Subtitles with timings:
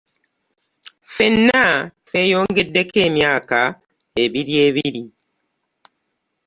[1.07, 1.63] Ffenna
[2.07, 3.61] tweyongeddeko emyaka
[4.23, 5.03] ebiri ebiri.